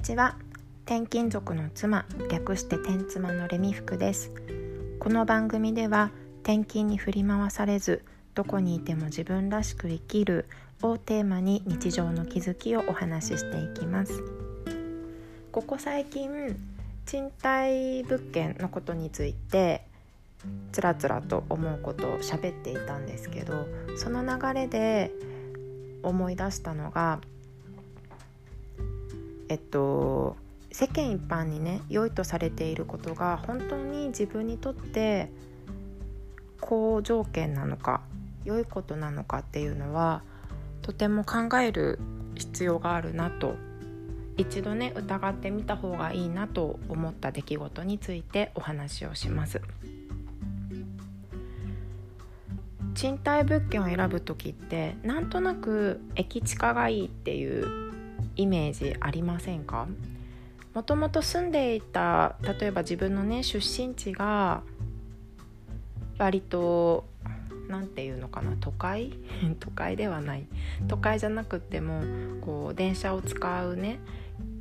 [0.00, 0.36] ちは。
[0.86, 4.32] 転勤族の妻略して転妻のレミ服です。
[4.98, 6.10] この番組では
[6.42, 8.02] 転勤に振り回されず
[8.34, 10.46] どこにいても自分らしく生きる
[10.82, 14.22] をテーマに日常の気づきをお話ししていきます。
[15.52, 16.58] ここ最近
[17.04, 19.86] 賃貸物件のことについて
[20.72, 25.12] つらつらと思うことを喋っていたんですけどその流れで
[26.02, 27.20] 思い出したのが
[29.50, 30.36] えっと
[30.70, 35.28] 世間一般にね良いとされていることが本当に自分にとって
[36.60, 38.00] 好条件なのか
[38.44, 40.22] 良いことなのかっていうのは
[40.82, 41.98] とても考える
[42.36, 43.56] 必要があるなと
[44.36, 49.60] 一度ね疑ってみた方がいいなと思った出来事についてお話をします。
[52.94, 57.89] 賃貸物件を選ぶ時ってなんとなく駅近がいいっていう
[58.40, 59.86] イメージありませんか？
[60.74, 64.62] もともと住んでいた例えば自分のね出身地が
[66.18, 67.04] 割と
[67.68, 69.12] 何て言うのかな都会？
[69.60, 70.46] 都会ではない。
[70.88, 72.02] 都会じゃなくても
[72.40, 73.98] こう電車を使うね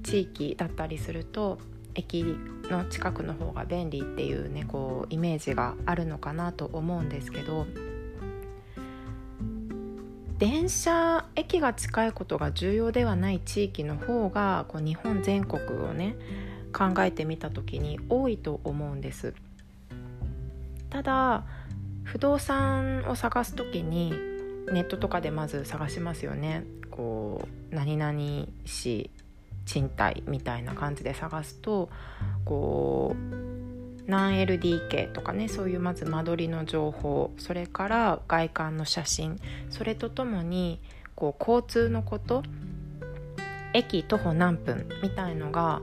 [0.03, 1.59] 地域だったりすると
[1.95, 2.23] 駅
[2.69, 7.65] の近くの方が便利っていうねこうイメージがあるのかなと思うんですけど
[10.39, 16.15] 電車駅が近いことが重要ではない地域の方がこう日本全国をね
[16.71, 19.33] 考えてみた時に多いと思うんです。
[20.89, 21.43] ただ
[22.03, 24.11] 不動産を探す時に
[24.71, 26.63] ネットとかでまず探しますよね。
[26.89, 29.11] こう何々市
[29.65, 31.89] 賃貸みたいな感じで探すと
[32.45, 33.58] こう
[34.09, 40.79] 何 LDK とかねそういうまず間取りの情報それから外観の写真それとともに
[41.15, 42.43] こう交通のこと
[43.73, 45.81] 駅徒歩何分みたいのが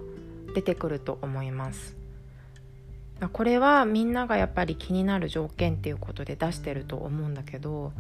[0.54, 1.96] 出てくると思います。
[3.32, 7.92] これはみんながやっぱり気になる条件っていうことで出してると思うんだけど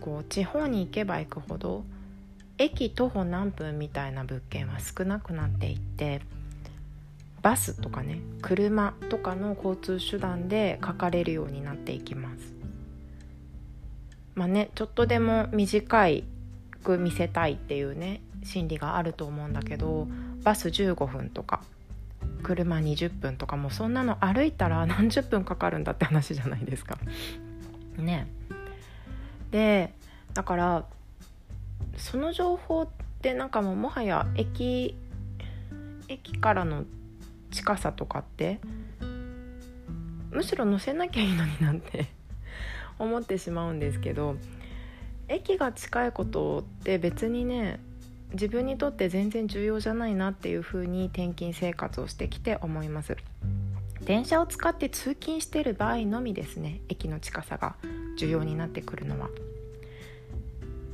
[0.00, 1.84] こう地方に行けば行くほど
[2.58, 6.20] 駅徒歩何分みたいな物件は少なくなっていって
[7.42, 12.54] バスとかね車とかの交通手段で書かれるようになっていきます。
[14.34, 16.06] まあねちょっとでも短
[16.82, 20.06] く見せたいっていうね心理があると思うんだけど
[20.42, 21.62] バス15分とか
[22.42, 26.98] 車20分とかもそんなの歩いたら 何十分かかるんだって話じゃないですか。
[27.96, 28.26] ね。
[29.50, 29.92] で
[30.32, 30.84] だから
[31.96, 32.88] その情報っ
[33.20, 34.96] てなんかもうもはや駅
[36.08, 36.84] 駅からの
[37.50, 38.60] 近さとかって
[40.30, 42.06] むしろ乗せなきゃいいのになんて
[42.98, 44.36] 思ってしまうんですけど
[45.28, 47.80] 駅が近いことって別にね
[48.32, 53.16] 自分にとって全然重要じゃないなっていう風に転勤生活をしてきて思います。
[54.04, 57.76] 電車を使って通勤してる場合のみですね駅の近さが
[58.16, 59.28] 重要になってくるのは。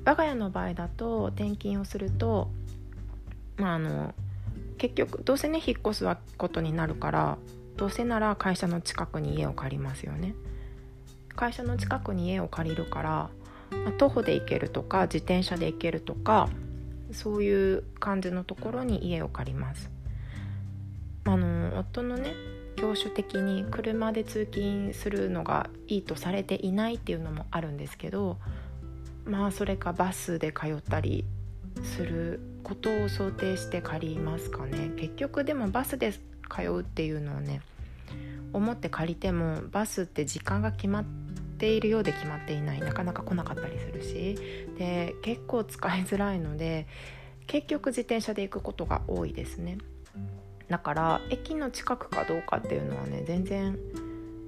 [0.05, 2.50] 我が家の場合だと転勤をすると
[3.56, 4.15] まああの
[4.79, 7.39] 結局どうせね引っ越すことになるから
[7.77, 10.35] どうせなら会社の近くに家を借りますよね。
[11.35, 13.11] 会社の近くに家を借りるから、
[13.85, 16.49] まあ、徒歩で行けるとか自転車で行けるとか
[17.13, 19.91] そういう感じのところに家を借ります。
[21.25, 22.33] あの夫のね
[22.77, 28.37] 教習的に車で通勤するのがいいとされていないっていうのもあるんですけど
[29.25, 31.25] まあそれかバスで通ったり
[31.83, 34.91] することを想定して借りますかね。
[34.97, 37.60] 結局でもバスで通うっていうのをね
[38.53, 41.04] 思って借りてもバスって時間が決まっ
[41.59, 42.81] ているようで決まっていない。
[42.81, 44.37] なかなか来なかったりするし。
[44.77, 46.88] で結構使いづらいので
[47.47, 49.78] 結局自転車で行くことが多いですね。
[50.69, 53.78] だから駅の近くかどうかっていうのはね全然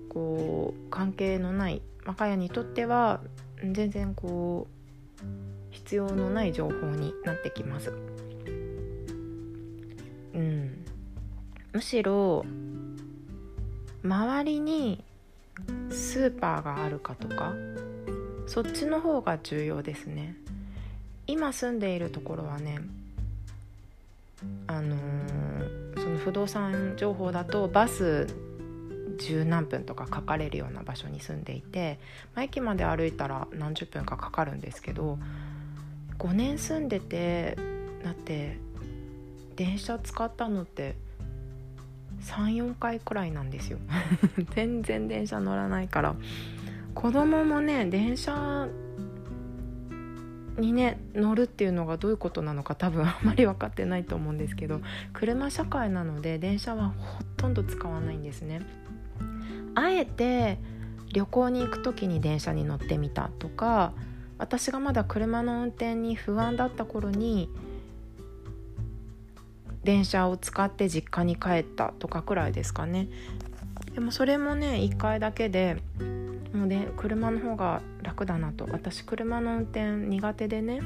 [0.09, 1.83] こう関係のない。
[2.05, 3.21] 若屋にとっては
[3.63, 4.75] 全然こう
[5.71, 7.93] 必要のない情報になってきます。
[11.79, 12.45] むしろ
[14.03, 15.05] 周りに
[15.91, 17.53] スーパーがあるかとか
[18.49, 20.35] そっちの方が重要ですね。
[21.29, 22.81] 今住んでいるところはね
[24.67, 28.27] あのー、その不動産情報だとバス
[29.21, 32.01] 十何分とかかかれるような場所に住んでいて、
[32.35, 35.17] まあ、駅まで歩いたら何十分かかかるんですけど
[36.19, 37.57] 5年住んでて
[38.03, 38.59] だって
[39.55, 40.97] 電車使ったのって
[42.23, 43.79] 34回くらいなんですよ
[44.55, 46.15] 全然電車乗らないから
[46.95, 48.69] 子供もね電車
[50.59, 54.81] にね乗るっていうのがどういうことなのか多分あんまり分かってないと思うんですけど
[55.13, 58.63] 車社会なので電車はほとんど使わないんですね。
[59.75, 60.59] あえて
[61.13, 63.93] 旅行に行く時に電車に乗ってみたとか
[64.39, 67.49] 私がまだ車の運転に不安だった頃に
[69.85, 73.09] 電車を使って実家に帰ったとかくらいですかね。
[73.95, 75.77] でもそれもね1回だけで
[76.53, 78.67] もうね車の方が楽だなと。
[78.71, 80.81] 私車の運転苦手でね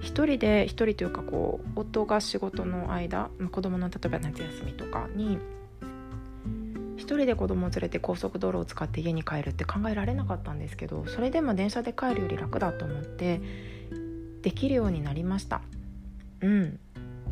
[0.00, 5.38] 一人で一人というかこう夫が仕事の間子供の例えば夏休みとかに
[6.96, 13.40] 一人で子供を連れて高速道路を使って家に帰るって考えられなかったんですけどそれでも電車で帰るより楽だと思って
[14.42, 15.62] できるようになりました。
[16.40, 16.78] うん。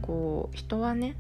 [0.03, 1.17] こう人はね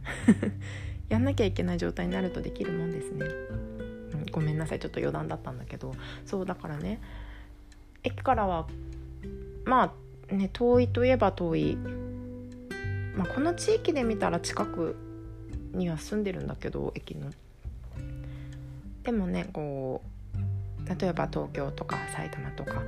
[1.08, 4.80] やんなきゃいけない状態になるとできるもんですね、うん、ごめんなさい。
[4.80, 5.94] ちょっと余談だったんだけど。
[6.26, 7.00] そうだからね
[8.04, 8.66] 駅からは
[9.64, 9.94] ま
[10.30, 11.76] あね遠いといえば遠い、
[13.16, 14.96] まあ、この地域で見たら近く
[15.72, 17.30] には住んでるんだけど駅の。
[19.04, 22.82] でもねこう例えば東京とか埼玉とか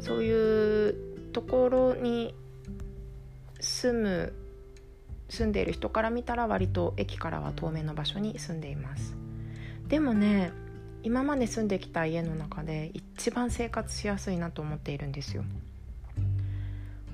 [0.00, 0.94] そういう
[1.32, 2.34] ところに
[3.60, 4.32] 住む
[5.28, 9.14] 住んでいる人から見たら割と駅からは遠めの場所に住んでいます。
[9.88, 10.52] でもね
[11.02, 15.44] 今まで住んできた家の中で一番生活しやすいなと思っているんですよ。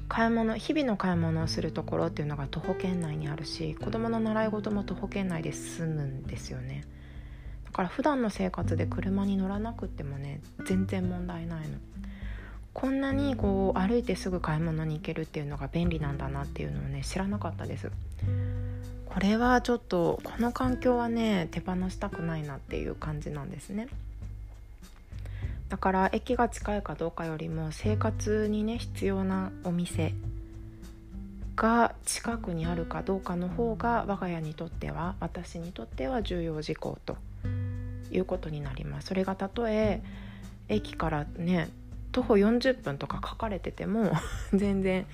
[0.09, 6.85] 買い物日々の買い物をするところっていうのが徒歩圏内にあるし子供の習い事も徒歩圏内で済むんですよね。
[7.65, 11.79] だから普段の生活で車に乗らなくてもね全然問題ないの。
[12.75, 17.91] こんなにこう歩いてすぐ買い物に行けるっていうのが便利なんだなっていうのをね知らなかったです。
[19.07, 23.89] これはちょっとこの環境はね手放したくないなっていう感じなんですね。
[25.69, 30.15] だから駅が近いかどうかよりも生活にね必要なお店
[31.57, 37.17] が近くにあるかどうかの方が我が家にとっては私にとっては重要事項と
[38.11, 39.09] いうことになります。
[39.09, 40.03] それがたとえ
[40.69, 41.69] 駅からね
[42.13, 44.13] 徒歩40分とか書かれてても
[44.53, 45.07] 全然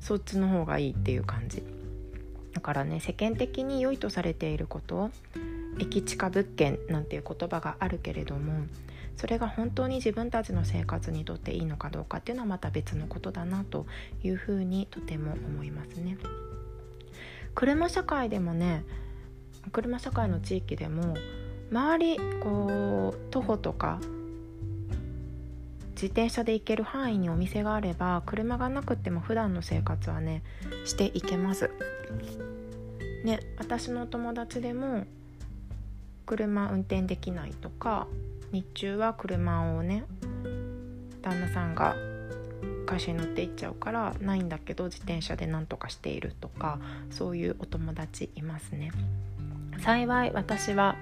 [0.00, 1.62] そっちの方がいいっていう感じ
[2.52, 5.10] だからね世間的に良いとされていること
[5.78, 8.66] 駅近物件なんていう言葉があるけれども
[9.16, 13.86] それが本当に自分たちの生活にとっていいのかどうかっていうのはまた別のことだなと
[14.22, 16.16] いうふうにとても思いますね。
[17.54, 18.84] 車社会でもね
[19.70, 21.14] 車社会の地域でも
[21.70, 24.00] 周りこう徒歩とか
[26.02, 30.42] 自転車で行ける範囲にお店があれば車がなくても普段の生活はね
[30.84, 31.70] していけます。
[33.24, 35.06] ね私の友達でも
[36.26, 38.08] 車運転できないとか
[38.50, 40.04] 日中は車をね
[41.22, 41.94] 旦那さんが
[42.84, 48.90] 会社に乗って行っちゃうからないんだけど自転車で何とかしているとかそういうお友達いますね
[49.78, 50.96] 幸い私は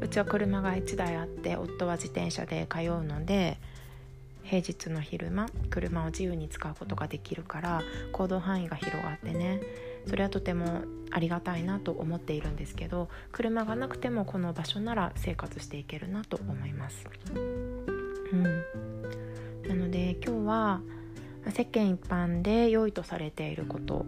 [0.00, 3.58] うちは車が1台あって夫は自転車で通うので
[4.46, 7.82] 平日の昼間車を自由に使うことができるから
[8.12, 9.60] 行動範囲が広がってね
[10.06, 17.06] それはとてもありがたいなと思っているんですけど車がなくてもこの場所なら生活していけるなと思います。
[18.32, 18.42] うん、
[19.68, 20.80] なので今日は
[21.50, 24.06] 世間一般で良いとされていること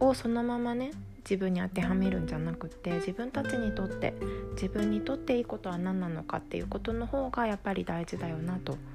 [0.00, 4.14] をそのままね自分に当てはめるんじゃなくて自分たちにとって
[4.54, 8.91] 自分にとっていいことは何なのかっていうことの方がやっぱり大事だよなと思います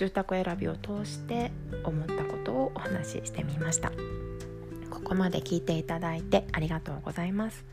[0.00, 1.52] 住宅選びを通して
[1.84, 3.92] 思ったことをお話ししてみました。
[4.88, 7.66] ここまで聞いていただいてありがとうございます。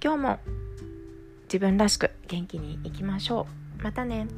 [0.00, 0.38] 今日も
[1.46, 3.48] 自分らしく元気にいきましょ
[3.80, 3.82] う。
[3.82, 4.28] またね。